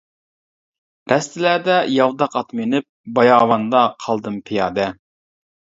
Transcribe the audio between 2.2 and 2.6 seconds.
ئات